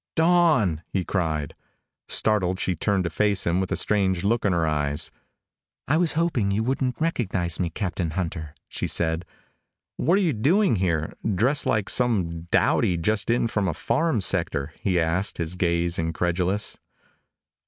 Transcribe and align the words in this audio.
"Dawn!" 0.15 0.81
he 0.87 1.05
cried. 1.05 1.53
Startled, 2.07 2.59
she 2.59 2.75
turned 2.75 3.03
to 3.03 3.11
face 3.11 3.45
him 3.45 3.59
with 3.59 3.71
a 3.71 3.75
strange 3.75 4.23
look 4.23 4.43
in 4.45 4.51
her 4.51 4.65
eyes. 4.65 5.11
"I 5.87 5.97
was 5.97 6.13
hoping 6.13 6.49
you 6.49 6.63
wouldn't 6.63 6.99
recognize 6.99 7.59
me, 7.59 7.69
Captain 7.69 8.09
Hunter," 8.17 8.55
she 8.67 8.87
said. 8.87 9.25
"What 9.97 10.17
are 10.17 10.21
you 10.21 10.33
doing 10.33 10.77
here 10.77 11.13
dressed 11.35 11.67
like 11.67 11.87
some 11.87 12.47
dowdy 12.49 12.97
just 12.97 13.29
in 13.29 13.45
from 13.47 13.67
a 13.67 13.75
farm 13.75 14.21
sector?" 14.21 14.73
he 14.81 14.99
asked, 14.99 15.37
his 15.37 15.53
gaze 15.53 15.99
incredulous. 15.99 16.79